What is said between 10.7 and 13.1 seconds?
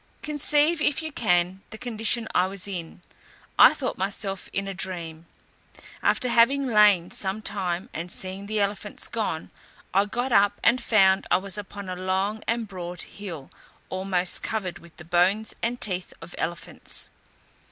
found I was upon a long and broad